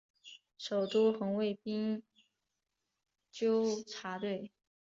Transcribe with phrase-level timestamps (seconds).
[0.57, 2.01] 首都红卫兵
[3.29, 4.51] 纠察队。